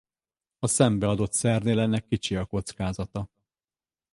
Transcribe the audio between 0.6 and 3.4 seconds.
szembe adott szernél ennek kicsi a kockázata.